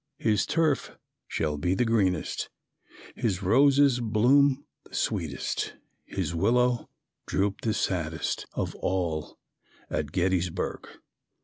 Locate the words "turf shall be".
0.47-1.75